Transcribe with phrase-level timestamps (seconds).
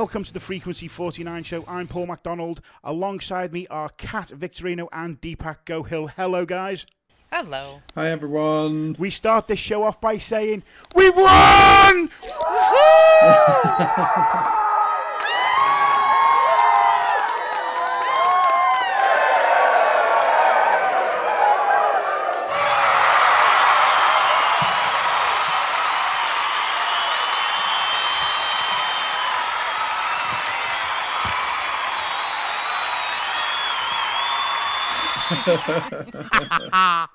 [0.00, 1.62] Welcome to the Frequency 49 show.
[1.68, 2.62] I'm Paul McDonald.
[2.82, 6.10] Alongside me are Kat Victorino and Dipak Gohill.
[6.16, 6.86] Hello, guys.
[7.30, 7.82] Hello.
[7.94, 8.96] Hi, everyone.
[8.98, 10.62] We start this show off by saying,
[10.94, 12.08] We won!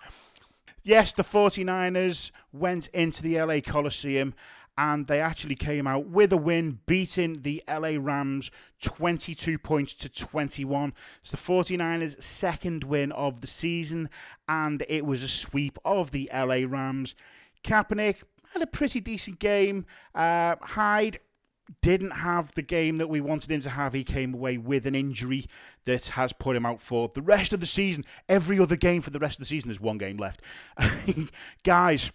[0.84, 4.34] yes, the 49ers went into the LA Coliseum
[4.78, 10.10] and they actually came out with a win, beating the LA Rams 22 points to
[10.10, 10.94] 21.
[11.22, 14.10] It's the 49ers' second win of the season,
[14.50, 17.16] and it was a sweep of the LA Rams.
[17.64, 19.86] Kaepernick had a pretty decent game.
[20.14, 21.20] Uh, Hyde
[21.82, 23.94] didn't have the game that we wanted him to have.
[23.94, 25.46] He came away with an injury
[25.86, 28.06] that has put him out for the rest of the season.
[28.30, 30.42] Every other game for the rest of the season, there's one game left.
[31.64, 32.12] Guys,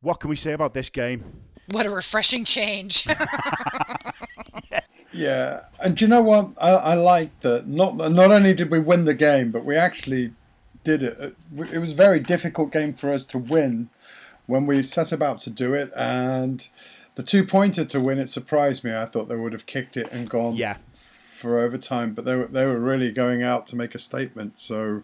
[0.00, 1.24] what can we say about this game?
[1.70, 3.06] What a refreshing change.
[5.12, 6.52] yeah, and do you know what?
[6.60, 7.66] I, I like that.
[7.66, 10.32] Not not only did we win the game, but we actually
[10.84, 11.34] did it.
[11.72, 13.88] It was a very difficult game for us to win
[14.46, 16.68] when we set about to do it, and
[17.14, 18.94] the two pointer to win it surprised me.
[18.94, 20.78] I thought they would have kicked it and gone yeah.
[20.92, 24.58] for overtime, but they were they were really going out to make a statement.
[24.58, 25.02] So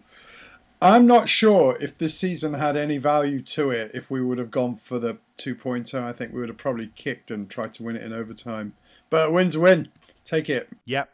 [0.83, 3.91] I'm not sure if this season had any value to it.
[3.95, 6.89] If we would have gone for the two pointer, I think we would have probably
[6.89, 8.73] kicked and tried to win it in overtime.
[9.11, 9.89] But a win's a win.
[10.25, 10.69] Take it.
[10.87, 11.11] Yep.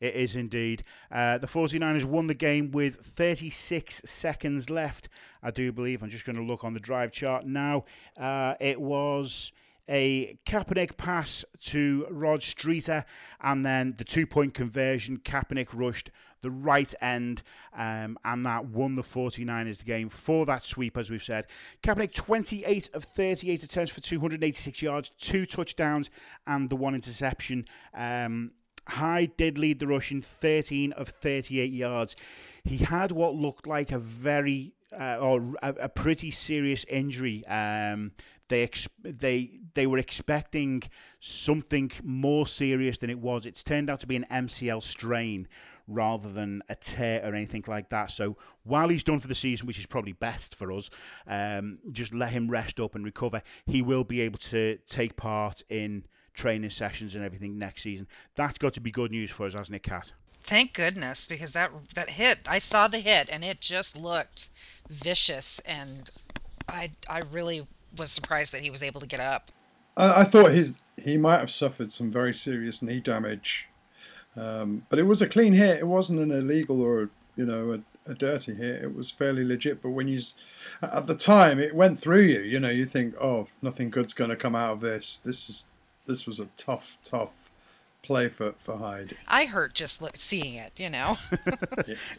[0.00, 0.82] It is indeed.
[1.12, 5.08] Uh, the 49ers won the game with 36 seconds left,
[5.42, 6.02] I do believe.
[6.02, 7.84] I'm just going to look on the drive chart now.
[8.16, 9.52] Uh, it was
[9.92, 13.04] a Kaepernick pass to Rod Streater,
[13.42, 15.18] and then the two point conversion.
[15.18, 16.10] Kaepernick rushed
[16.40, 17.42] the right end,
[17.76, 21.46] um, and that won the 49ers the game for that sweep, as we've said.
[21.82, 26.10] Kaepernick, 28 of 38 attempts for 286 yards, two touchdowns,
[26.46, 27.66] and the one interception.
[27.94, 28.52] Um,
[28.88, 32.16] Hyde did lead the rush in 13 of 38 yards.
[32.64, 37.46] He had what looked like a very uh, or a, a, pretty serious injury.
[37.46, 38.12] Um,
[38.52, 40.82] they ex- they they were expecting
[41.20, 43.46] something more serious than it was.
[43.46, 45.48] It's turned out to be an MCL strain
[45.88, 48.10] rather than a tear or anything like that.
[48.10, 50.90] So while he's done for the season, which is probably best for us,
[51.26, 53.42] um, just let him rest up and recover.
[53.64, 56.04] He will be able to take part in
[56.34, 58.06] training sessions and everything next season.
[58.34, 60.12] That's got to be good news for us, hasn't it, Kat?
[60.40, 64.50] Thank goodness, because that that hit, I saw the hit, and it just looked
[64.90, 66.10] vicious, and
[66.68, 67.66] I I really
[67.96, 69.50] was surprised that he was able to get up.
[69.96, 73.68] I, I thought his he might have suffered some very serious knee damage,
[74.36, 75.80] um, but it was a clean hit.
[75.80, 78.82] It wasn't an illegal or you know a, a dirty hit.
[78.82, 79.82] It was fairly legit.
[79.82, 80.20] But when you
[80.82, 84.30] at the time it went through you, you know, you think, oh, nothing good's going
[84.30, 85.18] to come out of this.
[85.18, 85.68] This is
[86.06, 87.50] this was a tough, tough
[88.02, 89.16] play for, for Hyde.
[89.28, 91.16] I hurt just seeing it, you know.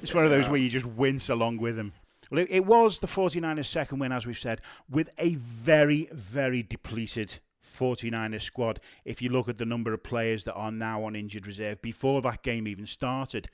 [0.01, 1.93] it's one of those where you just wince along with him.
[2.33, 7.39] Well, it was the 49ers' second win, as we've said, with a very, very depleted
[7.63, 8.79] 49ers squad.
[9.05, 12.23] If you look at the number of players that are now on injured reserve before
[12.23, 13.49] that game even started,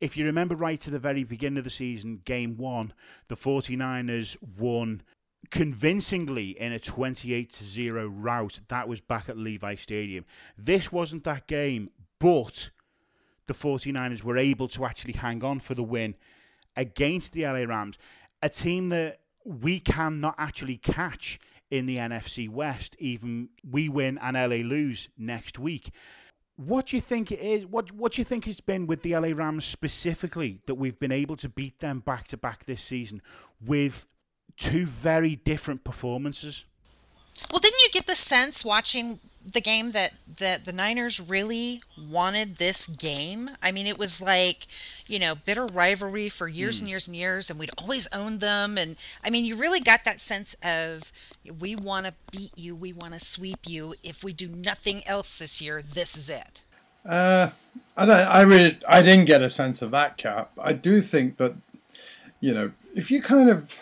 [0.00, 2.94] if you remember right to the very beginning of the season, game one,
[3.28, 5.02] the 49ers won
[5.50, 8.60] convincingly in a 28 0 rout.
[8.68, 10.24] That was back at Levi Stadium.
[10.56, 12.70] This wasn't that game, but
[13.44, 16.14] the 49ers were able to actually hang on for the win
[16.76, 17.98] against the LA Rams
[18.42, 21.38] a team that we cannot actually catch
[21.70, 25.90] in the NFC West, even we win and LA lose next week.
[26.56, 27.64] What do you think it is?
[27.66, 31.12] What What do you think it's been with the LA Rams specifically that we've been
[31.12, 33.22] able to beat them back to back this season
[33.64, 34.06] with
[34.58, 36.66] two very different performances?
[37.50, 39.18] Well, didn't you get the sense watching
[39.50, 43.50] the game that that the Niners really wanted this game.
[43.62, 44.66] I mean, it was like,
[45.06, 46.82] you know, bitter rivalry for years mm.
[46.82, 48.78] and years and years, and we'd always owned them.
[48.78, 51.12] And I mean, you really got that sense of
[51.60, 53.94] we want to beat you, we want to sweep you.
[54.02, 56.62] If we do nothing else this year, this is it.
[57.04, 57.50] Uh,
[57.96, 58.16] I don't.
[58.16, 60.50] I really, I didn't get a sense of that, Kat.
[60.62, 61.56] I do think that,
[62.40, 63.80] you know, if you kind of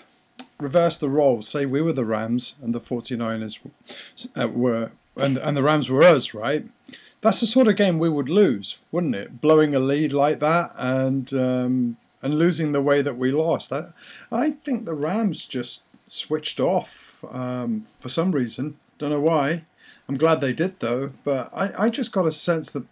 [0.58, 3.58] reverse the roles, say we were the Rams and the 49ers
[4.36, 6.66] uh, were and and the Rams were us, right?
[7.20, 9.40] That's the sort of game we would lose, wouldn't it?
[9.40, 13.72] Blowing a lead like that and um, and losing the way that we lost.
[13.72, 13.92] I,
[14.32, 18.78] I think the Rams just switched off um, for some reason.
[18.98, 19.64] Don't know why.
[20.08, 21.12] I'm glad they did though.
[21.24, 22.84] But I, I just got a sense that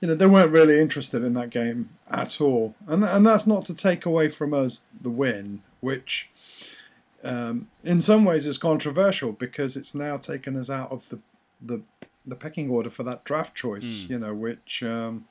[0.00, 2.74] you know, they weren't really interested in that game at all.
[2.86, 6.30] And and that's not to take away from us the win, which
[7.22, 11.20] um, in some ways is controversial because it's now taken us out of the
[11.64, 11.82] the,
[12.26, 14.06] the pecking order for that draft choice.
[14.08, 15.26] You know, which um,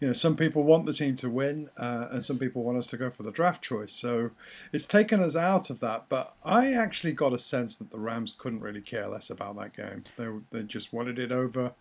[0.00, 2.86] you know some people want the team to win, uh, and some people want us
[2.88, 3.92] to go for the draft choice.
[3.92, 4.30] So
[4.72, 6.06] it's taken us out of that.
[6.08, 9.74] But I actually got a sense that the Rams couldn't really care less about that
[9.74, 10.04] game.
[10.16, 11.72] They they just wanted it over,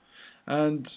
[0.46, 0.92] and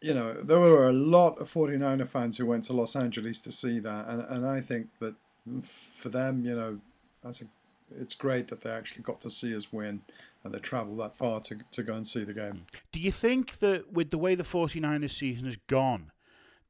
[0.00, 3.50] you know, there were a lot of 49er fans who went to Los Angeles to
[3.50, 5.14] see that, and, and I think that
[5.62, 6.80] for them, you know,
[7.22, 7.46] that's a,
[7.90, 10.02] it's great that they actually got to see us win
[10.46, 12.66] and they travel that far to, to go and see the game.
[12.92, 16.10] Do you think that with the way the 49ers season has gone,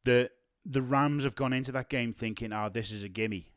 [0.05, 0.33] that
[0.65, 3.53] the Rams have gone into that game thinking, oh, this is a gimme,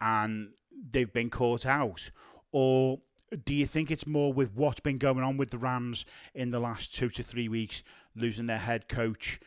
[0.00, 0.50] and
[0.90, 2.10] they've been caught out?
[2.50, 3.00] Or
[3.44, 6.04] do you think it's more with what's been going on with the Rams
[6.34, 7.82] in the last two to three weeks,
[8.14, 9.40] losing their head coach?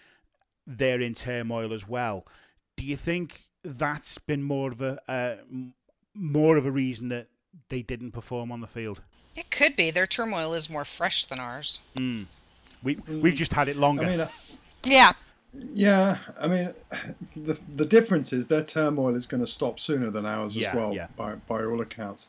[0.65, 2.27] They're in turmoil as well.
[2.77, 5.35] Do you think that's been more of a uh,
[6.13, 7.27] more of a reason that
[7.69, 9.01] they didn't perform on the field?
[9.39, 9.89] It could be.
[9.91, 11.81] Their turmoil is more fresh than ours.
[11.95, 14.05] We we've just had it longer.
[14.05, 14.29] I mean, uh,
[14.85, 15.11] Yeah.
[15.53, 16.73] yeah, I mean,
[17.35, 20.75] the the difference is their turmoil is going to stop sooner than ours Yeah, as
[20.75, 21.07] well, yeah.
[21.17, 22.27] by by all accounts.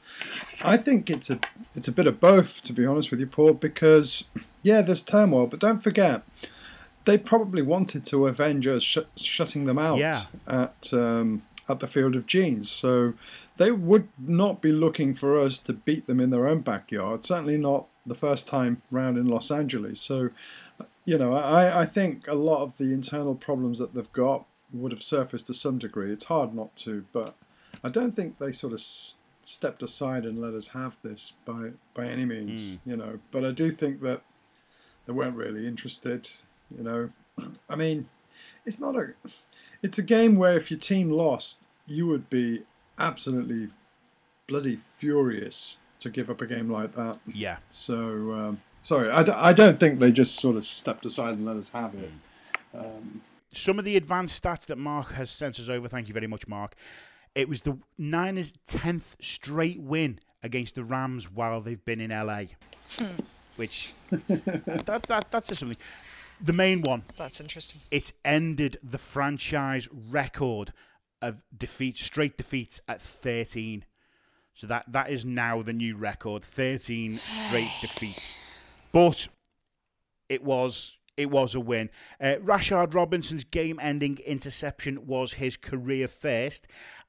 [0.62, 1.38] I think it's a
[1.74, 3.54] it's a bit of both, to be honest with you, Paul.
[3.54, 4.28] Because
[4.62, 6.22] yeah, there's turmoil, but don't forget,
[7.04, 10.22] they probably wanted to avenge us sh- shutting them out Yeah.
[10.46, 12.70] at um, at the Field of Jeans.
[12.70, 13.14] So
[13.56, 17.24] they would not be looking for us to beat them in their own backyard.
[17.24, 20.00] Certainly not the first time round in Los Angeles.
[20.00, 20.30] So
[21.04, 24.92] you know, I, I think a lot of the internal problems that they've got would
[24.92, 26.12] have surfaced to some degree.
[26.12, 27.34] It's hard not to, but
[27.82, 31.72] I don't think they sort of s- stepped aside and let us have this by
[31.94, 32.76] by any means.
[32.76, 32.90] Hmm.
[32.90, 34.22] You know, but I do think that
[35.06, 36.30] they weren't really interested.
[36.76, 37.10] You know,
[37.68, 38.08] I mean,
[38.64, 39.14] it's not a
[39.82, 42.62] it's a game where if your team lost, you would be
[42.98, 43.68] absolutely
[44.46, 47.18] bloody furious to give up a game like that.
[47.26, 47.58] yeah.
[47.68, 51.44] So, um, sorry, I, d- I don't think they just sort of stepped aside and
[51.46, 52.10] let us have it.
[53.54, 55.88] some of the advanced stats that Marc has sent us over.
[55.88, 56.74] Thank you very much, Marc.
[57.34, 62.44] It was the Niners' tenth straight win against the Rams while they've been in LA,
[63.56, 65.76] which that, that that's just something.
[66.42, 67.80] The main one, That's interesting.
[67.90, 70.72] it ended the franchise record
[71.22, 73.84] of defeats, straight defeats at thirteen.
[74.54, 78.36] So that that is now the new record, thirteen straight defeats.
[78.92, 79.28] But
[80.28, 81.90] it was it was a win.
[82.20, 86.66] Uh, Rashard Robinson's game-ending interception was his career first,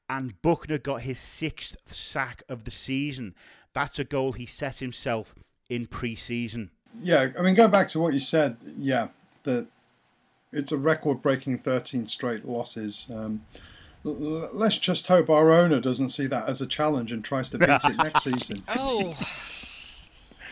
[0.09, 3.33] and Buckner got his sixth sack of the season.
[3.73, 5.33] That's a goal he set himself
[5.69, 6.71] in pre-season.
[6.99, 9.09] Yeah, I mean, going back to what you said, yeah,
[9.43, 9.67] that
[10.51, 13.09] it's a record-breaking 13 straight losses.
[13.13, 13.45] Um,
[14.05, 17.49] l- l- let's just hope our owner doesn't see that as a challenge and tries
[17.51, 18.57] to beat it next season.
[18.75, 19.15] Oh,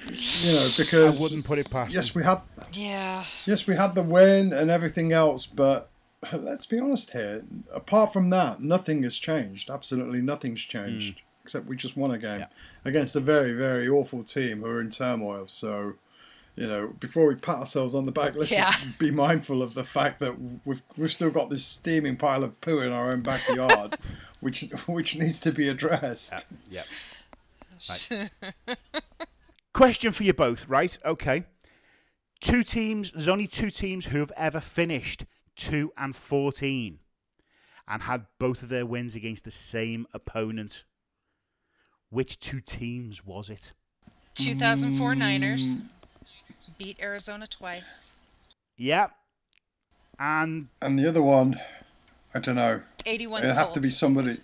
[0.08, 1.94] You know, because I wouldn't put it past.
[1.94, 2.42] yes, we had
[2.74, 3.24] yeah.
[3.46, 5.90] yes we had the win and everything else, but
[6.34, 7.44] let's be honest here.
[7.74, 9.69] Apart from that, nothing has changed.
[9.69, 11.22] Absolutely nothing's changed.
[11.44, 12.48] Except we just won a game Yeah.
[12.86, 15.48] against a very, very awful team who are in turmoil.
[15.48, 15.94] So,
[16.56, 18.72] you know, before we pat ourselves on the back, let's Yeah.
[18.72, 22.60] just be mindful of the fact that we've we've still got this steaming pile of
[22.62, 23.96] poo in our own backyard,
[24.40, 26.46] which which needs to be addressed.
[26.70, 26.86] Yep.
[29.74, 30.98] Question for you both, right?
[31.06, 31.46] Okay.
[32.42, 35.26] Two teams, there's only two teams who have ever finished
[35.58, 37.00] 2 and 14
[37.88, 40.86] and had both of their wins against the same opponent.
[42.10, 43.74] Which two teams was it?
[44.36, 45.90] 2004 Niners mm.
[46.80, 48.16] Beat Arizona twice.
[48.78, 49.12] Yep.
[50.18, 51.59] And And the other one,
[52.33, 52.81] I don't know.
[53.06, 54.38] 81 It'd have to be somebody,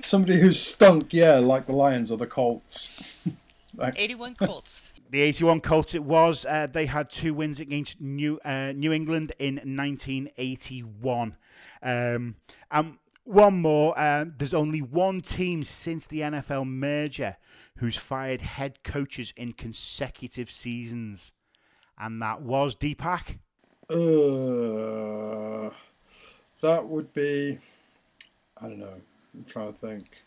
[0.00, 3.28] somebody who's stunk, yeah, like the Lions or the Colts.
[3.96, 4.92] 81 Colts.
[5.10, 6.46] the 81 Colts it was.
[6.46, 11.36] Uh, they had two wins against New uh, New England in 1981.
[11.82, 12.36] Um,
[12.70, 13.98] and one more.
[13.98, 17.36] Uh, there's only one team since the NFL merger
[17.78, 21.32] who's fired head coaches in consecutive seasons,
[21.98, 23.38] and that was Dipak.
[23.90, 25.70] Uh,
[26.62, 27.58] that would be,
[28.60, 29.00] I don't know.
[29.34, 30.24] I'm trying to think.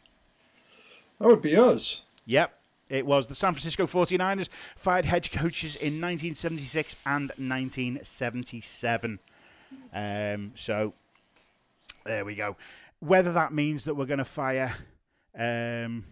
[1.19, 2.03] That would be us.
[2.25, 2.53] Yep.
[2.89, 9.19] It was the San Francisco 49ers fired head coaches in 1976 and 1977.
[9.93, 10.93] Um, so
[12.05, 12.55] there we go.
[12.99, 14.73] Whether that means that we're going to fire,
[15.37, 16.05] um,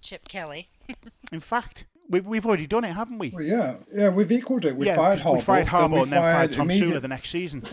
[0.00, 0.68] Chip Kelly.
[1.32, 3.30] in fact, we've, we've already done it, haven't we?
[3.30, 4.76] Well, yeah, yeah, we've equalled it.
[4.76, 7.00] We yeah, fired we fired then we Harbaugh and then fired fired Tom immediate- Sula
[7.00, 7.64] the next season.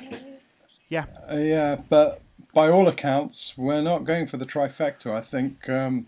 [0.88, 1.06] Yeah.
[1.32, 2.22] Uh, yeah, but
[2.54, 5.12] by all accounts, we're not going for the trifecta.
[5.14, 6.08] I think um,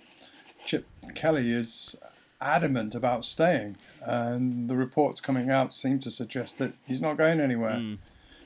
[0.65, 1.95] Chip Kelly is
[2.39, 7.39] adamant about staying, and the reports coming out seem to suggest that he's not going
[7.39, 7.75] anywhere.
[7.75, 7.97] Mm.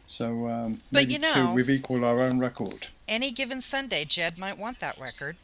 [0.08, 2.88] So, um, But maybe you two, know- we've equalled our own record.
[3.08, 5.38] Any given Sunday, Jed might want that record.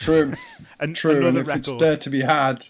[0.00, 0.32] True,
[0.80, 1.12] and true.
[1.12, 2.68] And another if it's there to be had,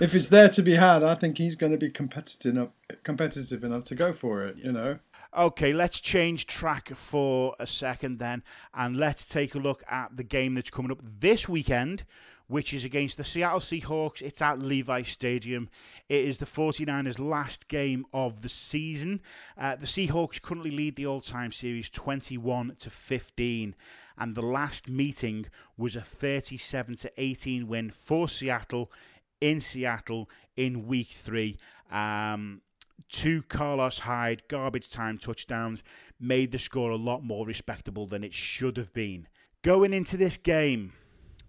[0.00, 2.70] if it's there to be had, I think he's going to be competitive enough,
[3.02, 4.56] competitive enough to go for it.
[4.56, 4.98] You know.
[5.36, 10.24] Okay, let's change track for a second then, and let's take a look at the
[10.24, 12.04] game that's coming up this weekend,
[12.46, 14.22] which is against the Seattle Seahawks.
[14.22, 15.68] It's at Levi Stadium.
[16.08, 19.20] It is the 49ers' last game of the season.
[19.58, 23.74] Uh, the Seahawks currently lead the all-time series 21 to 15,
[24.16, 28.90] and the last meeting was a 37 to 18 win for Seattle
[29.40, 31.58] in Seattle in Week Three.
[31.90, 32.62] Um,
[33.08, 35.82] two Carlos Hyde garbage time touchdowns
[36.18, 39.28] made the score a lot more respectable than it should have been.
[39.62, 40.92] Going into this game,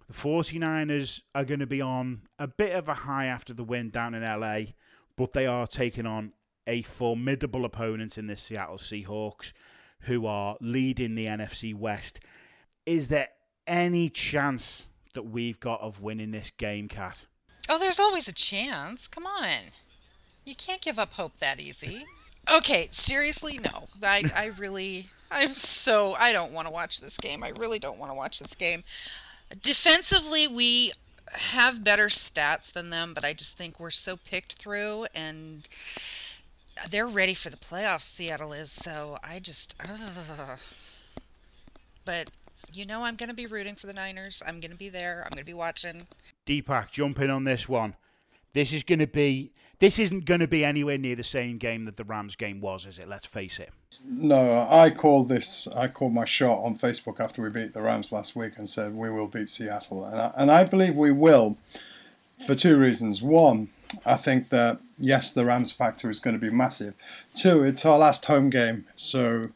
[0.06, 3.90] the 49ers are going to be on a bit of a high after the win
[3.90, 4.72] down in LA,
[5.16, 6.32] but they are taking on
[6.66, 9.52] a formidable opponent in the Seattle Seahawks
[10.02, 12.20] who are leading the NFC West.
[12.86, 13.28] Is there
[13.66, 17.26] any chance that we've got of winning this game, Kat?
[17.68, 19.08] Oh, there's always a chance.
[19.08, 19.72] Come on.
[20.44, 22.06] You can't give up hope that easy.
[22.50, 23.88] Okay, seriously, no.
[24.02, 27.44] I, I really, I'm so, I don't want to watch this game.
[27.44, 28.84] I really don't want to watch this game.
[29.62, 30.92] Defensively, we
[31.32, 35.68] have better stats than them, but I just think we're so picked through and
[36.90, 38.70] they're ready for the playoffs, Seattle is.
[38.70, 39.80] So I just,
[42.04, 42.30] but
[42.72, 44.42] you know, I'm going to be rooting for the Niners.
[44.46, 45.22] I'm going to be there.
[45.24, 46.06] I'm going to be watching.
[46.48, 47.94] Dipak, jump in on this one.
[48.54, 49.52] This is going to be.
[49.80, 52.84] This isn't going to be anywhere near the same game that the Rams game was,
[52.84, 53.06] is it?
[53.06, 53.70] Let's face it.
[54.04, 55.68] No, I called this.
[55.68, 58.94] I called my shot on Facebook after we beat the Rams last week and said
[58.94, 61.58] we will beat Seattle, and I, and I believe we will,
[62.44, 63.22] for two reasons.
[63.22, 63.68] One,
[64.04, 66.94] I think that yes, the Rams factor is going to be massive.
[67.34, 69.50] Two, it's our last home game, so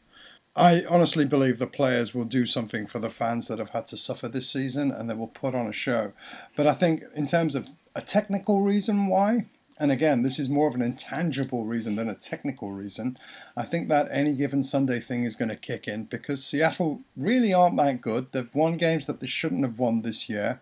[0.55, 3.97] I honestly believe the players will do something for the fans that have had to
[3.97, 6.13] suffer this season, and they will put on a show.
[6.55, 9.47] But I think in terms of a technical reason why,
[9.79, 13.17] and again, this is more of an intangible reason than a technical reason.
[13.57, 17.53] I think that any given Sunday thing is going to kick in because Seattle really
[17.53, 18.27] aren't that good.
[18.31, 20.61] They've won games that they shouldn't have won this year.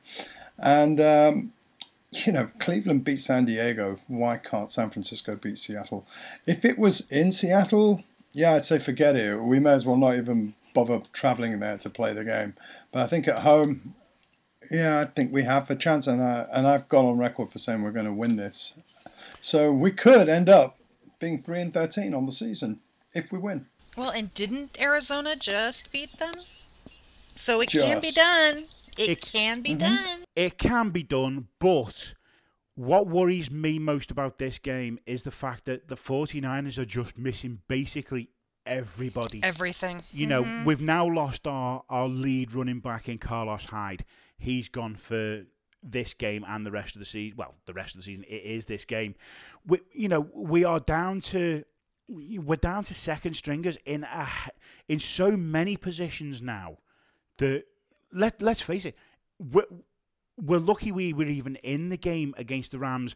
[0.57, 1.53] And, um,
[2.11, 3.99] you know, Cleveland beat San Diego.
[4.07, 6.05] Why can't San Francisco beat Seattle?
[6.47, 8.03] If it was in Seattle,
[8.33, 9.41] yeah, I'd say forget it.
[9.41, 12.55] We may as well not even bother traveling there to play the game.
[12.91, 13.95] But I think at home,
[14.69, 17.59] yeah, I think we have a chance, and I and I've gone on record for
[17.59, 18.77] saying we're going to win this.
[19.41, 20.77] So we could end up
[21.19, 22.79] being three and thirteen on the season
[23.13, 23.67] if we win.
[23.97, 26.33] Well, and didn't Arizona just beat them?
[27.35, 28.65] So it can be done.
[28.97, 29.79] It, It- can be Mhm.
[29.79, 30.23] done.
[30.35, 32.13] It can be done, but
[32.81, 37.17] what worries me most about this game is the fact that the 49ers are just
[37.17, 38.29] missing basically
[38.65, 39.39] everybody.
[39.43, 40.01] Everything.
[40.11, 40.65] you know, Mhm.
[40.65, 44.05] we've now lost our, our lead running back in Carlos Hyde.
[44.37, 45.45] He's gone for
[45.83, 47.37] this game and the rest of the season.
[47.37, 49.15] Well, the rest of the season it is this game.
[49.65, 51.63] We, you know, we are down to
[52.07, 54.27] we're down to second stringers in a,
[54.89, 56.77] in so many positions now
[57.37, 57.63] that
[58.11, 58.95] let let's face it,
[60.37, 63.15] we're, lucky we were even in the game against the Rams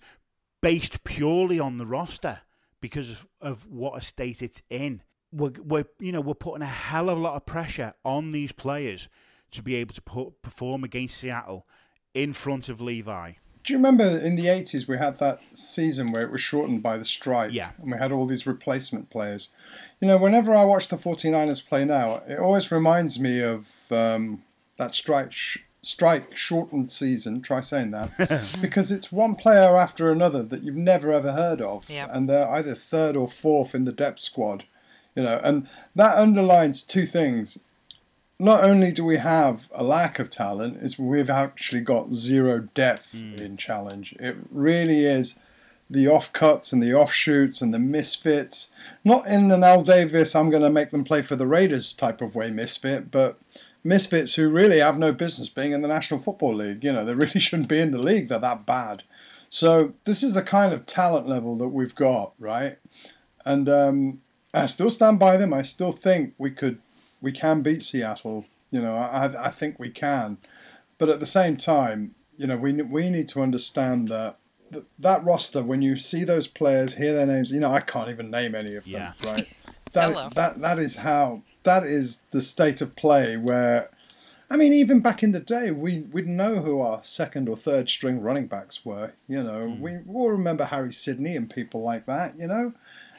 [0.61, 2.39] based purely on the roster
[2.81, 5.01] because of, of what a state it's in.
[5.31, 8.51] We're, we're you know we're putting a hell of a lot of pressure on these
[8.51, 9.09] players
[9.51, 11.67] to be able to put, perform against Seattle
[12.13, 13.33] in front of Levi.
[13.63, 16.97] Do you remember in the eighties we had that season where it was shortened by
[16.97, 17.51] the strike?
[17.51, 17.71] Yeah.
[17.79, 19.53] And we had all these replacement players.
[19.99, 24.43] You know, whenever I watch the 49ers play now, it always reminds me of um,
[24.77, 27.41] that strike sh- strike shortened season.
[27.41, 28.11] Try saying that
[28.61, 32.09] because it's one player after another that you've never ever heard of, Yep.
[32.11, 34.65] and they're either third or fourth in the depth squad.
[35.15, 37.59] You know, and that underlines two things.
[38.37, 43.11] Not only do we have a lack of talent, is we've actually got zero depth
[43.11, 43.35] hmm.
[43.35, 44.13] in challenge.
[44.19, 45.39] It really is
[45.89, 48.71] the offcuts and the offshoots and the misfits.
[49.03, 52.21] Not in an Al Davis, I'm going to make them play for the Raiders type
[52.21, 53.39] of way misfit, but
[53.85, 56.83] misfits who really have no business being in the National Football League.
[56.83, 58.27] You know, they really shouldn't be in the league.
[58.27, 59.03] They're that bad.
[59.47, 62.77] So this is the kind of talent level that we've got, right?
[63.45, 64.21] And um,
[64.53, 65.53] I still stand by them.
[65.53, 66.79] I still think we could,
[67.21, 68.45] we can beat Seattle.
[68.71, 70.39] You know, I, I think we can.
[70.97, 74.37] But at the same time, you know, we we need to understand that
[74.99, 75.63] that roster.
[75.63, 78.75] When you see those players, hear their names, you know, I can't even name any
[78.75, 78.93] of them.
[78.93, 79.13] Yeah.
[79.25, 79.53] Right.
[79.93, 80.27] That, Hello.
[80.35, 83.89] that that is how that is the state of play where,
[84.49, 87.89] I mean, even back in the day, we we'd know who our second or third
[87.89, 89.11] string running backs were.
[89.27, 89.81] You know, Hmm.
[89.81, 92.37] we all remember Harry Sydney and people like that.
[92.37, 92.73] You know,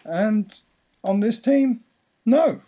[0.04, 0.58] and
[1.04, 1.80] on this team,
[2.24, 2.62] no.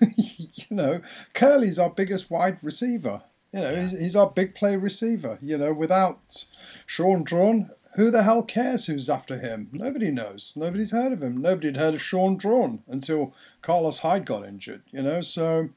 [0.00, 0.04] Hmm.
[0.16, 1.00] you know,
[1.34, 3.22] Kerley's our biggest wide receiver.
[3.52, 5.38] You know, he's, he's our big play receiver.
[5.42, 6.44] You know, without
[6.86, 9.68] Shaun Draughn, who the hell cares who's after him?
[9.72, 10.54] Nobody knows.
[10.56, 11.38] Nobody's heard of him.
[11.38, 14.82] Nobody had heard of Shaun Draughn until Carlos Hyde got injured.
[14.92, 15.70] You know, so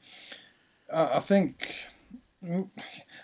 [0.90, 1.72] uh, I think.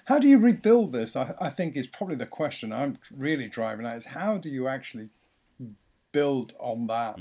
[0.06, 1.14] How do you rebuild this?
[1.14, 3.97] I, I think is probably the question I'm really driving at.
[3.97, 5.11] Is how do you actually
[6.12, 7.18] build on that?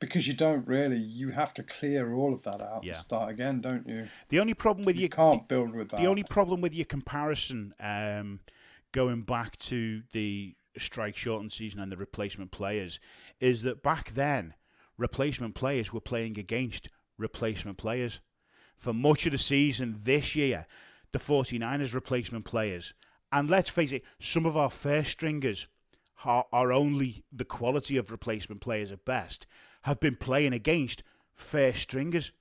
[0.00, 0.96] Because you don't really.
[0.98, 2.92] You have to clear all of that out Yeah.
[2.94, 4.08] and start again, don't you?
[4.30, 6.00] The only problem with You your can't build with that.
[6.00, 8.40] the only problem with your comparison, um,
[8.90, 13.00] going back to the strike shortened season and the replacement players,
[13.40, 14.54] is that back then
[14.96, 16.88] replacement players were playing against
[17.18, 18.20] replacement players.
[18.76, 20.66] For much of the season this year,
[21.12, 22.94] the 49ers replacement players,
[23.30, 25.68] and let's face it, some of our first stringers
[26.24, 29.46] are, are only the quality of replacement players at best,
[29.82, 31.02] have been playing against
[31.34, 32.32] first stringers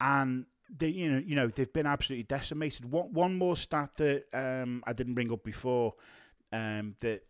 [0.00, 0.46] and
[0.78, 2.90] they, you know, you know, they've been absolutely decimated.
[2.90, 5.94] One, one more stat that um, I didn't bring up before
[6.52, 7.24] um, that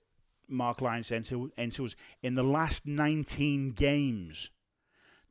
[0.50, 4.50] Marc Lyons sent to, into us in the last 19 games,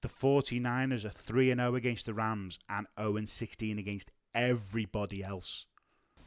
[0.02, 5.24] the 49ers are 3 and 0 against the Rams and 0 and 16 against everybody
[5.24, 5.66] else.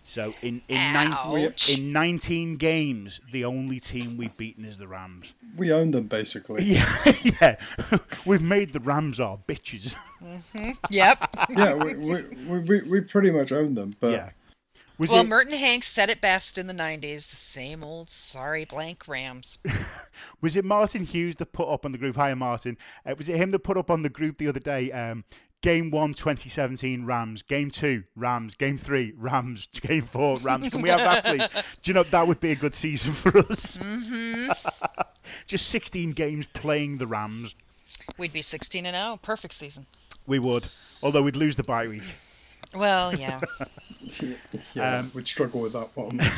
[0.02, 5.34] So in in, 19, in 19 games, the only team we've beaten is the Rams.
[5.56, 6.64] we own them basically.
[6.72, 7.56] Yeah, yeah.
[8.26, 9.96] We've made the Rams our bitches.
[10.22, 10.70] Mm-hmm.
[10.90, 11.36] Yep.
[11.50, 13.92] yeah, we, we, we, we, we pretty much own them.
[14.00, 14.30] But yeah.
[14.98, 18.64] Was well, it, Merton Hanks said it best in the 90s the same old sorry
[18.64, 19.58] blank Rams.
[20.40, 22.16] Was it Martin Hughes that put up on the group?
[22.16, 22.76] Hi, Martin.
[23.06, 24.92] Uh, was it him that put up on the group the other day?
[24.92, 25.24] Um,
[25.62, 27.42] game one, 2017, Rams.
[27.42, 28.54] Game two, Rams.
[28.54, 29.66] Game three, Rams.
[29.72, 30.70] Game four, Rams.
[30.70, 31.62] Can we have that, please?
[31.82, 33.78] Do you know that would be a good season for us?
[33.78, 34.52] Mm-hmm.
[35.46, 37.54] Just 16 games playing the Rams.
[38.18, 39.18] We'd be 16 and 0.
[39.22, 39.86] Perfect season.
[40.26, 40.66] We would,
[41.02, 42.02] although we'd lose the bye week.
[42.74, 43.40] Well, yeah.
[44.74, 46.20] yeah, Um, we'd struggle with that one.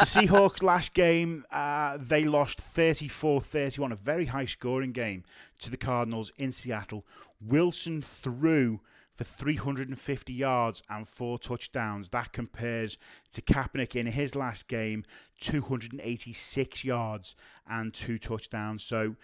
[0.00, 5.24] The Seahawks last game, uh, they lost 34 31, a very high scoring game
[5.58, 7.04] to the Cardinals in Seattle.
[7.38, 8.80] Wilson threw
[9.14, 12.08] for 350 yards and four touchdowns.
[12.08, 12.96] That compares
[13.32, 15.04] to Kaepernick in his last game,
[15.40, 17.36] 286 yards
[17.68, 18.82] and two touchdowns.
[18.82, 19.16] So,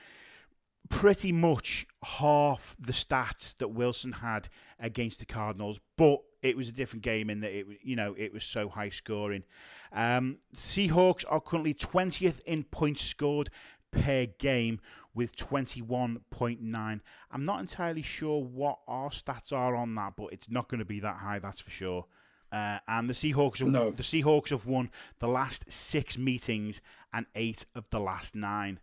[0.90, 6.72] pretty much half the stats that Wilson had against the Cardinals, but it was a
[6.72, 9.44] different game in that it was, you know, it was so high scoring.
[9.92, 13.48] Um, Seahawks are currently 20th in points scored
[13.90, 14.80] per game
[15.14, 17.00] with 21.9.
[17.30, 20.84] I'm not entirely sure what our stats are on that, but it's not going to
[20.84, 22.06] be that high, that's for sure.
[22.52, 23.90] Uh, and the Seahawks have, No.
[23.90, 26.80] the Seahawks have won the last six meetings
[27.12, 28.80] and eight of the last nine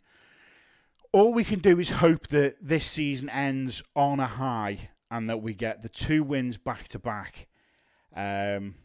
[1.14, 5.42] all we can do is hope that this season ends on a high and that
[5.42, 7.48] we get the two wins back to back
[8.16, 8.76] um,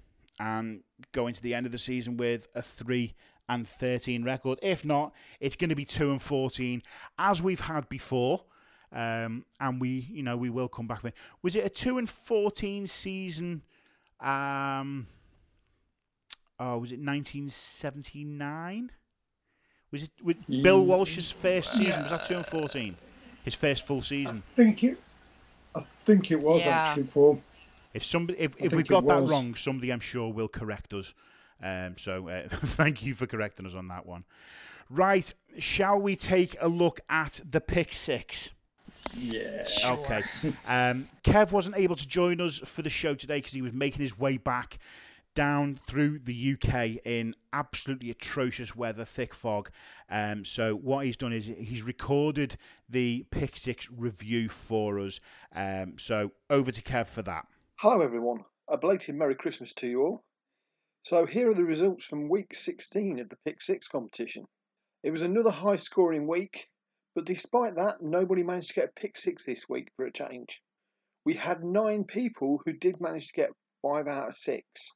[0.41, 3.15] and going to the end of the season with a 3
[3.49, 4.59] and 13 record.
[4.63, 6.83] If not, it's going to be 2 and 14
[7.19, 8.45] as we've had before.
[8.93, 11.03] Um, and we, you know, we will come back.
[11.03, 13.63] with- Was it a 2 and 14 season?
[14.21, 15.07] Um,
[16.59, 18.91] oh, was it 1979?
[19.91, 22.03] Was it with Bill Walsh's first season?
[22.03, 22.97] Was that 2 and 14?
[23.45, 24.37] His first full season.
[24.39, 24.99] I think it.
[25.75, 26.79] I think it was Yeah.
[26.79, 27.41] actually Paul.
[27.95, 31.15] If somebody, if, if we've got it that wrong, somebody I'm sure will correct us.
[31.63, 34.25] Um, so uh, thank you for correcting us on that one.
[34.91, 38.53] Right, shall we take a look at the pick six?
[39.17, 39.65] Yeah.
[39.91, 40.23] Okay.
[40.67, 44.03] Um, Kev wasn't able to join us for the show today because he was making
[44.03, 44.79] his way back
[45.35, 49.71] down through the UK in absolutely atrocious weather, thick fog.
[50.11, 52.57] Um, so what he's done is he's recorded
[52.89, 55.21] the pick six review for us.
[55.55, 57.47] Um, so over to Kev for that.
[57.81, 58.45] Hello, everyone.
[58.67, 60.25] A belated Merry Christmas to you all.
[61.05, 64.49] So, here are the results from week 16 of the Pick Six competition.
[65.05, 66.67] It was another high scoring week,
[67.15, 70.61] but despite that, nobody managed to get a pick six this week for a change.
[71.25, 74.91] We had nine people who did manage to get five out of six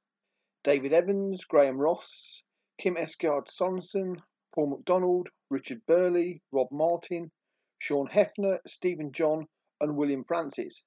[0.64, 2.42] David Evans, Graeme Ross,
[2.78, 4.16] Kim Esgard Sorensen,
[4.56, 7.30] Paul McDonald, Richard Burley, Rob Martin,
[7.78, 9.46] Sean Hefner, Stephen John,
[9.80, 10.82] and William Francis.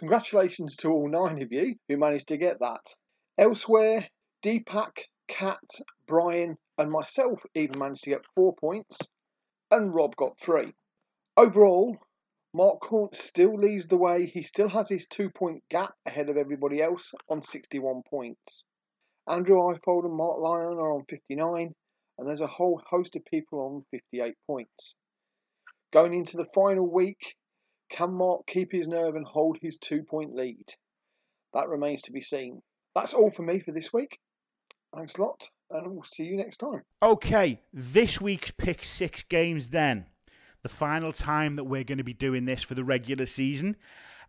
[0.00, 2.80] Congratulations to all nine of you who managed to get that.
[3.36, 4.08] Elsewhere,
[4.42, 5.60] Dipak, Kat,
[6.06, 8.98] Brian, and myself even managed to get four points,
[9.70, 10.72] and Rob got three.
[11.36, 11.98] Overall,
[12.54, 14.24] Mark Cornt still leads the way.
[14.24, 18.64] He still has his two point gap ahead of everybody else on 61 points.
[19.28, 21.74] Andrew Ifold and Marc Lyon are on 59,
[22.16, 24.96] and there's a whole host of people on 58 points.
[25.92, 27.36] Going into the final week,
[27.90, 30.64] can Mark keep his nerve and hold his two point lead?
[31.52, 32.62] That remains to be seen.
[32.94, 34.18] That's all for me for this week.
[34.94, 36.82] Thanks a lot, and we'll see you next time.
[37.02, 40.06] Okay, this week's pick six games then.
[40.62, 43.76] The final time that we're going to be doing this for the regular season.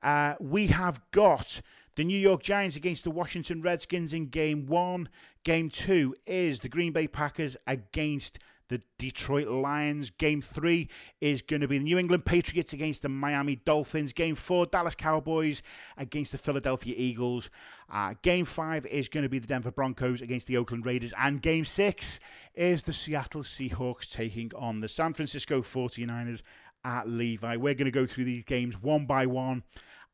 [0.01, 1.61] Uh, we have got
[1.95, 5.09] the New York Giants against the Washington Redskins in game one.
[5.43, 8.39] Game two is the Green Bay Packers against
[8.71, 10.09] the Detroit Lions.
[10.09, 14.13] Game three is going to be the New England Patriots against the Miami Dolphins.
[14.13, 15.61] Game four, Dallas Cowboys
[15.97, 17.49] against the Philadelphia Eagles.
[17.91, 21.13] Uh, game five is going to be the Denver Broncos against the Oakland Raiders.
[21.19, 22.19] And game six
[22.55, 26.41] is the Seattle Seahawks taking on the San Francisco 49ers
[26.85, 27.57] at Levi.
[27.57, 29.63] We're going to go through these games one by one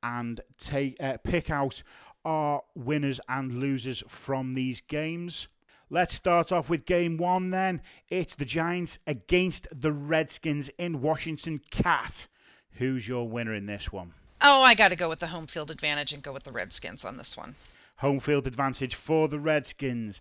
[0.02, 1.84] and take uh, pick out
[2.26, 5.48] our winners and losers from these games.
[5.90, 7.82] Let's start off with game one then.
[8.10, 11.62] It's the Giants against the Redskins in Washington.
[11.72, 12.28] Kat,
[12.74, 14.14] who's your winner in this one?
[14.42, 17.06] Oh, I got to go with the home field advantage and go with the Redskins
[17.06, 17.56] on this one.
[18.00, 20.20] Home field advantage for the Redskins.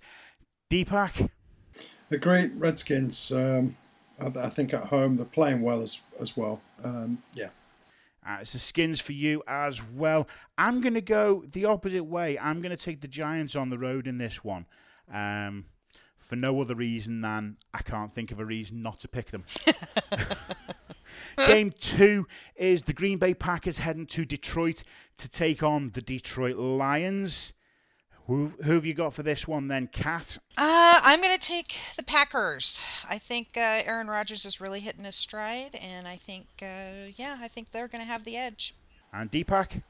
[0.71, 1.31] Dipak?
[2.11, 3.77] The great Redskins, um,
[4.21, 6.63] I, I, think at home, they're playing well as, as well.
[6.85, 7.49] Um, yeah.
[8.25, 10.29] Uh, it's the skins for you as well.
[10.57, 12.39] I'm going to go the opposite way.
[12.39, 14.67] I'm going to take the Giants on the road in this one
[15.12, 15.66] um,
[16.16, 19.45] for no other reason than I can't think of a reason not to pick them.
[21.49, 24.83] Game two is the Green Bay Packers heading to Detroit
[25.19, 27.53] to take on the Detroit Lions.
[28.27, 30.38] Who, who have you got for this one then, Kat?
[30.59, 32.85] Uh, I'm going to take the Packers.
[33.09, 37.38] I think uh, Aaron Rodgers is really hitting his stride, and I think, uh, yeah,
[37.40, 38.75] I think they're going to have the edge.
[39.12, 39.83] And Dipak?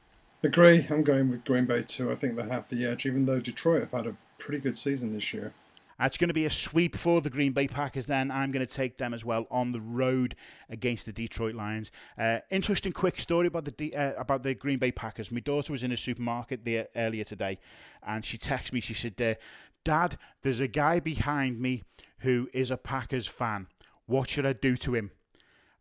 [0.43, 0.85] Agree.
[0.91, 2.11] I'm going with Green Bay too.
[2.11, 5.11] I think they have the edge, even though Detroit have had a pretty good season
[5.11, 5.53] this year.
[5.99, 8.05] It's going to be a sweep for the Green Bay Packers.
[8.05, 10.35] Then I'm going to take them as well on the road
[10.69, 11.91] against the Detroit Lions.
[12.17, 15.31] Uh, interesting, quick story about the uh, about the Green Bay Packers.
[15.31, 17.57] My daughter was in a supermarket there earlier today,
[18.05, 18.79] and she texted me.
[18.79, 19.35] She said, uh,
[19.83, 21.83] "Dad, there's a guy behind me
[22.19, 23.67] who is a Packers fan.
[24.05, 25.09] What should I do to him?"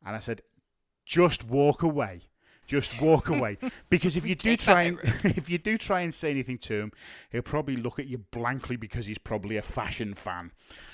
[0.04, 0.40] And I said,
[1.04, 2.22] "Just walk away."
[2.66, 3.58] Just walk away.
[3.88, 6.92] Because if you do try and if you do try and say anything to him,
[7.30, 10.50] he'll probably look at you blankly because he's probably a fashion fan.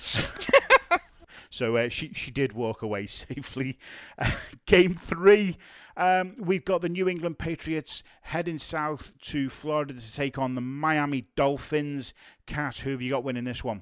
[1.49, 3.79] so uh, she she did walk away safely.
[4.17, 4.31] Uh,
[4.67, 5.57] game three,
[5.97, 10.61] um, we've got the New England Patriots heading south to Florida to take on the
[10.61, 12.13] Miami Dolphins.
[12.45, 13.81] Kat, who have you got winning this one?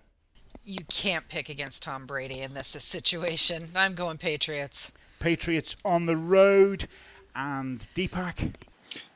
[0.64, 3.70] You can't pick against Tom Brady in this situation.
[3.76, 4.92] I'm going Patriots.
[5.20, 6.88] Patriots on the road
[7.36, 8.54] and Dipak.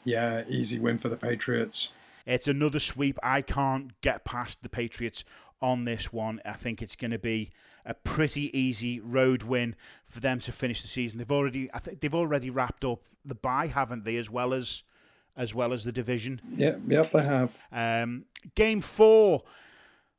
[0.03, 1.93] Yeah, easy win for the Patriots.
[2.25, 3.19] It's another sweep.
[3.21, 5.23] I can't get past the Patriots
[5.61, 6.41] on this one.
[6.45, 7.51] I think it's going to be
[7.85, 11.19] a pretty easy road win for them to finish the season.
[11.19, 14.17] They've already, I think they've already wrapped up the bye, haven't they?
[14.17, 14.83] As well as,
[15.37, 16.41] as well as the division.
[16.51, 17.61] Yeah, yep, they have.
[17.71, 18.25] Um,
[18.55, 19.43] game four.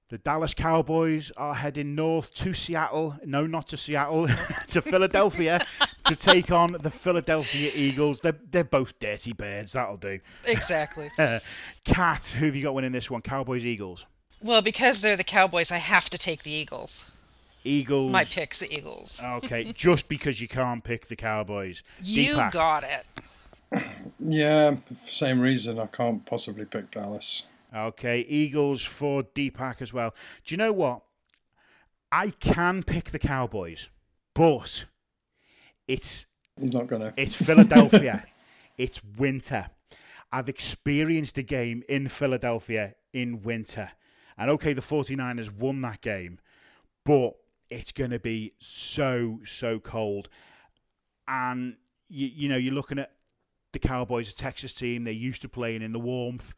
[0.09, 3.17] The Dallas Cowboys are heading north to Seattle.
[3.25, 4.29] No, not to Seattle,
[4.69, 5.59] to Philadelphia
[6.09, 8.21] to take on the Philadelphia Eagles.
[8.21, 9.73] They're, they're both dirty birds.
[9.73, 10.21] That'll do.
[10.49, 11.09] Exactly.
[11.19, 11.39] Uh,
[11.85, 13.23] Kat, who have you got winning this one?
[13.23, 14.07] Cowboys, Eagles?
[14.45, 17.11] Well, because they're the Cowboys, I have to take the Eagles.
[17.65, 18.13] Eagles.
[18.13, 19.21] My pick's the Eagles.
[19.25, 21.83] Okay, just because you can't pick the Cowboys.
[22.03, 22.53] You Dipak.
[22.53, 23.83] got it.
[24.21, 25.79] Yeah, same reason.
[25.79, 27.47] I can't possibly pick Dallas.
[27.75, 30.15] Okay, Eagles for Dipak as well.
[30.45, 31.03] Do you know what?
[32.13, 33.89] I can pick the Cowboys,
[34.35, 34.87] but
[35.89, 36.27] it's
[36.59, 37.13] he's not gonna.
[37.17, 38.27] It's Philadelphia.
[38.79, 39.71] it's winter.
[40.33, 43.91] I've experienced a game in Philadelphia in winter.
[44.37, 46.39] And okay, the 49ers won that game,
[47.05, 47.35] but
[47.71, 50.29] it's going to be so, so cold.
[51.27, 51.77] And,
[52.09, 53.13] you, you know, you're looking at
[53.73, 56.55] the Cowboys, a Texas team, they're used to playing in the warmth.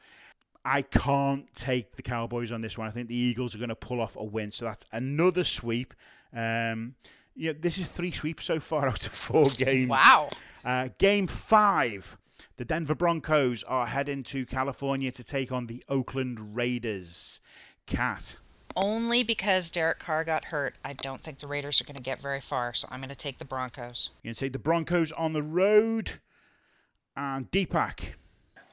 [0.64, 2.88] I can't take the Cowboys on this one.
[2.88, 4.51] I think the Eagles are going to pull off a win.
[4.51, 5.95] So that's another sweep.
[6.35, 6.95] Um,
[7.38, 9.88] yeah, this is three sweeps so far out of four games.
[9.88, 10.29] Wow.
[10.64, 12.18] Uh, game five.
[12.57, 17.38] The Denver Broncos are heading to California to take on the Oakland Raiders.
[17.87, 18.37] Kat.
[18.77, 22.20] Only because Derek Carr got hurt, I don't think the Raiders are going to get
[22.20, 24.11] very far, so I'm going to take the Broncos.
[24.22, 26.12] You're going to take the Broncos on the road.
[27.16, 28.14] And Dipak.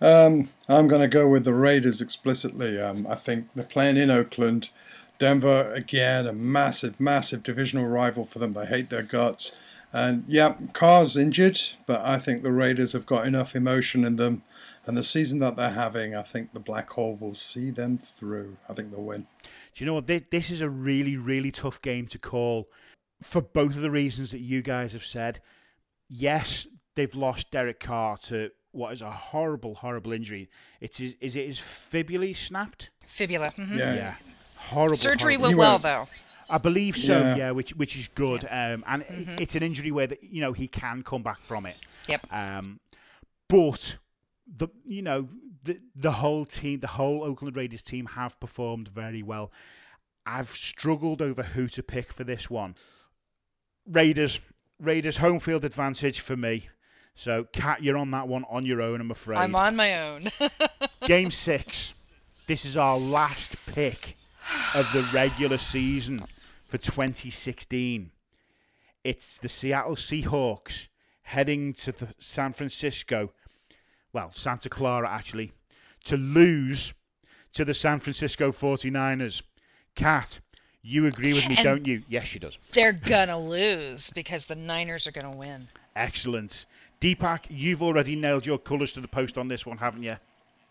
[0.01, 2.80] Um, I'm going to go with the Raiders explicitly.
[2.80, 4.69] Um, I think they're playing in Oakland.
[5.17, 8.51] Denver, again, a massive, massive divisional rival for them.
[8.51, 9.56] They hate their guts.
[9.93, 14.43] And yeah, Carr's injured, but I think the Raiders have got enough emotion in them.
[14.86, 18.58] And the season that they're having, I think the Black Hole will see them through.
[18.69, 19.25] I think they'll win.
[19.73, 20.08] Do you know what?
[20.08, 22.69] This, this is a really, really tough game to call
[23.23, 25.39] for both of the reasons that you guys have said.
[26.10, 30.49] Yes, they've lost Derek Carr to what is a horrible, horrible injury.
[30.82, 32.91] It is, is it his fibula snapped?
[33.04, 33.51] Fibula.
[33.51, 33.78] mhm.
[33.78, 33.95] Yeah.
[33.95, 34.15] Yeah,
[34.65, 34.95] horrible.
[34.97, 35.58] Surgery horrible.
[35.58, 36.08] went well though.
[36.49, 37.17] I believe so.
[37.19, 37.51] Yeah, Yeah.
[37.51, 38.45] which which is good.
[38.49, 41.65] Um, and it- it's an injury where that you know he can come back from
[41.65, 41.80] it.
[42.08, 42.28] Yep.
[42.32, 42.80] Um,
[43.47, 43.97] but
[44.47, 45.28] the you know
[45.63, 49.51] the the whole team, the whole Oakland Raiders team have performed very well.
[50.28, 52.75] I've struggled over who to pick for this one.
[53.88, 54.39] Raiders,
[54.80, 56.69] Raiders home field advantage for me.
[57.13, 58.99] So, Kat, you're on that one on your own.
[58.99, 59.38] I'm afraid.
[59.38, 60.23] I'm on my own.
[61.06, 62.10] Game six.
[62.47, 64.17] This is our last pick
[64.75, 66.19] of the regular season
[66.63, 68.12] for 2016.
[69.03, 70.88] It's the Seattle Seahawks
[71.23, 73.31] heading to the San Francisco,
[74.13, 75.51] well, Santa Clara actually,
[76.05, 76.93] to lose
[77.53, 79.41] to the San Francisco 49ers.
[79.95, 80.39] Kat,
[80.81, 82.03] you agree with me, And- don't you?
[82.08, 82.58] Yes, she does.
[82.73, 85.67] They're gonna lose because the Niners are gonna win.
[85.95, 86.65] Excellent.
[87.01, 90.17] Dipak, you've already nailed your colours to the post on this one, haven't you?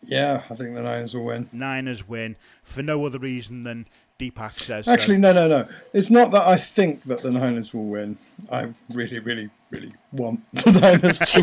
[0.08, 1.48] Yeah, I think the Niners will win.
[1.52, 3.86] Niners win for no other reason than
[4.18, 4.86] Dipak says.
[4.86, 4.92] so.
[4.92, 5.68] Actually, uh, no, no, no.
[5.92, 8.18] It's not that I think that the Niners will win.
[8.50, 11.42] I really, really, really want the Niners to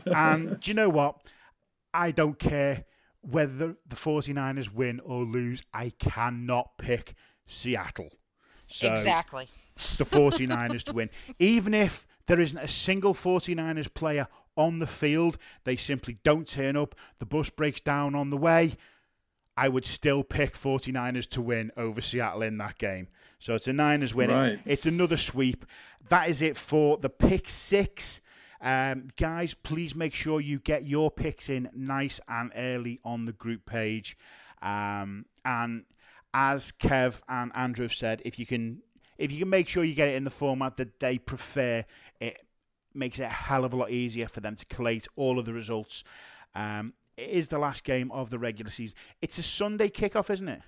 [0.10, 0.14] win.
[0.14, 1.16] and do you know what?
[1.92, 2.84] I don't care
[3.22, 5.64] whether the 49ers win or lose.
[5.74, 7.14] I cannot pick
[7.46, 8.10] Seattle.
[8.66, 9.48] So exactly.
[9.74, 11.10] the 49ers to win.
[11.40, 16.76] Even if there isn't a single 49ers player on the field, they simply don't turn
[16.76, 18.74] up, the bus breaks down on the way,
[19.56, 23.08] I would still pick 49ers to win over Seattle in that game.
[23.38, 24.30] So it's a Niners win.
[24.30, 24.60] Right.
[24.64, 25.66] It's another sweep.
[26.08, 28.20] That is it for the pick six.
[28.60, 33.32] Um, guys, please make sure you get your picks in nice and early on the
[33.32, 34.16] group page.
[34.62, 35.84] Um, and
[36.34, 38.82] as Kev and Andrew have said, if you can,
[39.18, 41.84] if you can make sure you get it in the format that they prefer,
[42.20, 42.40] it
[42.94, 45.52] makes it a hell of a lot easier for them to collate all of the
[45.52, 46.02] results.
[46.54, 48.96] Um, it is the last game of the regular season.
[49.20, 50.62] It's a Sunday kickoff, isn't it?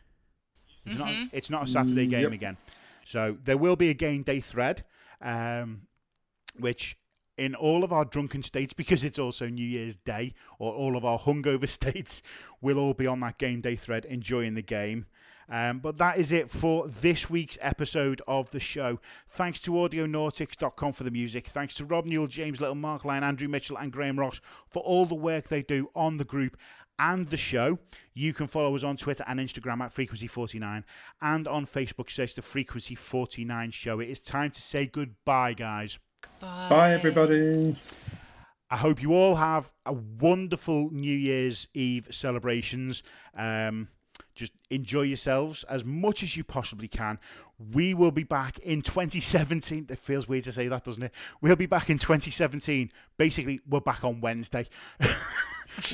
[0.85, 2.33] It's, not, it's not a Saturday game Yep.
[2.33, 2.57] again.
[3.05, 4.85] So there will be a game day thread,
[5.21, 5.83] um,
[6.59, 6.97] which
[7.39, 11.05] in all of our drunken states, because it's also New Year's Day, or all of
[11.05, 12.23] our hungover states,
[12.61, 15.07] we'll all be on that game day thread enjoying the game.
[15.53, 19.01] Um, but that is it for this week's episode of the show.
[19.29, 21.47] Thanks to Audionautix.com for the music.
[21.49, 25.05] Thanks to Rob Newell, James Little, Marc Lyon, Andrew Mitchell, and Graeme Ross for all
[25.05, 26.57] the work they do on the group
[26.99, 27.79] and the show.
[28.15, 30.85] You can follow us on Twitter and Instagram at Frequency49
[31.21, 34.01] and on Facebook, search the Frequency 49 Show.
[34.01, 35.99] It is time to say goodbye, guys.
[36.41, 37.77] Bye, everybody.
[38.71, 43.03] I hope you all have a wonderful New Year's Eve celebrations.
[43.37, 43.89] Um,
[44.43, 47.19] just enjoy yourselves as much as you possibly can.
[47.73, 49.87] We will be back in 2017.
[49.89, 51.13] It feels weird to say that, doesn't it?
[51.41, 52.91] We'll be back in 2017.
[53.17, 54.67] Basically, we're back on Wednesday.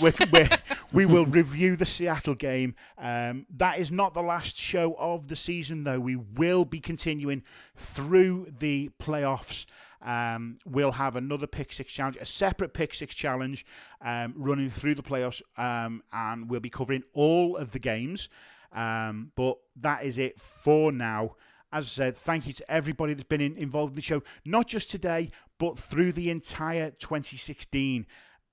[0.03, 0.49] we're, we're,
[0.95, 2.75] we will review the Seattle game.
[2.97, 6.01] Um, that is not the last show of the season, though.
[6.01, 7.43] We will be continuing
[7.77, 9.67] through the playoffs.
[10.03, 13.67] Um, we'll have another pick six challenge, a separate pick six challenge
[14.01, 18.29] um, running through the playoffs, um, and we'll be covering all of the games.
[18.73, 21.37] Um, but that is it for now.
[21.73, 24.67] As I said, thank you to everybody that's been in, involved in the show, not
[24.67, 28.07] just today, but through the entire 2016.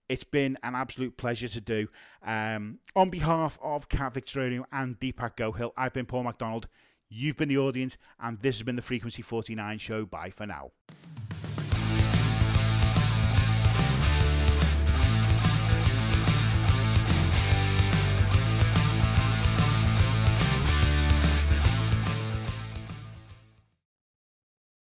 [0.07, 1.87] It's been an absolute pleasure to do.
[2.23, 6.67] Um, on behalf of Kat Victorino and Dipak Gohill, I've been Paul McDonald.
[7.09, 10.05] You've been the audience, and this has been the Frequency 49 show.
[10.05, 10.71] Bye for now.